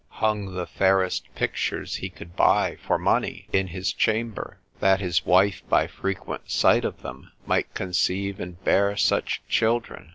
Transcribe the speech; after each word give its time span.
hung 0.15 0.55
the 0.55 0.65
fairest 0.65 1.25
pictures 1.35 1.97
he 1.97 2.09
could 2.09 2.35
buy 2.35 2.75
for 2.77 2.97
money 2.97 3.47
in 3.53 3.67
his 3.67 3.93
chamber, 3.93 4.57
That 4.79 4.99
his 4.99 5.27
wife 5.27 5.61
by 5.69 5.85
frequent 5.85 6.49
sight 6.49 6.83
of 6.85 7.03
them, 7.03 7.31
might 7.45 7.71
conceive 7.75 8.39
and 8.39 8.59
bear 8.63 8.97
such 8.97 9.43
children. 9.47 10.09